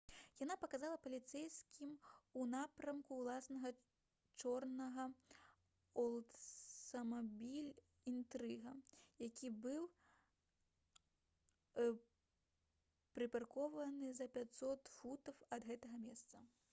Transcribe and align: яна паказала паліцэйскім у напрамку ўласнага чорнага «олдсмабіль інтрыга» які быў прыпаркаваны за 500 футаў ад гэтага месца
яна 0.43 0.55
паказала 0.61 0.95
паліцэйскім 1.01 1.89
у 2.43 2.45
напрамку 2.53 3.17
ўласнага 3.19 3.71
чорнага 4.43 5.05
«олдсмабіль 6.05 7.69
інтрыга» 8.15 8.73
які 9.27 9.53
быў 9.69 9.85
прыпаркаваны 13.19 14.13
за 14.25 14.31
500 14.43 14.95
футаў 14.99 15.41
ад 15.57 15.73
гэтага 15.73 16.05
месца 16.11 16.45